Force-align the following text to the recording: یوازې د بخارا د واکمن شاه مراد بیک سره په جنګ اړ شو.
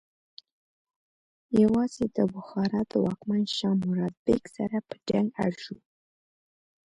یوازې 1.61 2.05
د 2.17 2.19
بخارا 2.33 2.81
د 2.91 2.93
واکمن 3.05 3.43
شاه 3.57 3.75
مراد 3.87 4.15
بیک 4.25 4.43
سره 4.57 4.77
په 4.87 4.95
جنګ 5.09 5.27
اړ 5.43 5.51
شو. 5.63 5.77